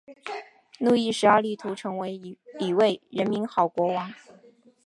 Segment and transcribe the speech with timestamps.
[0.79, 2.17] 路易十二力图成为
[2.59, 4.11] 一位人民的好国王。